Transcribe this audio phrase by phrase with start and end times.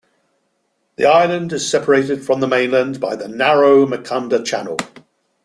[0.95, 4.77] The island is separated from the mainland by the narrow "Mkanda" channel.